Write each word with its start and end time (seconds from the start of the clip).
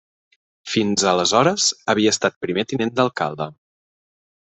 Fins 0.75 1.03
aleshores 1.11 1.69
havia 1.95 2.17
estat 2.17 2.41
primer 2.49 2.67
tinent 2.75 2.97
d'alcalde. 3.01 3.53